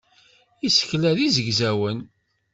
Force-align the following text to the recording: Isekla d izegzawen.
Isekla 0.67 1.11
d 1.17 1.19
izegzawen. 1.27 1.99